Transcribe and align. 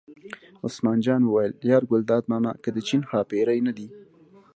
عثمان 0.65 0.97
جان 1.05 1.21
وویل: 1.25 1.53
یار 1.69 1.83
ګلداد 1.91 2.23
ماما 2.31 2.51
که 2.63 2.69
د 2.75 2.77
چین 2.87 3.01
ښاپېرۍ 3.09 3.59
نه 3.67 3.71
دي. 3.77 3.87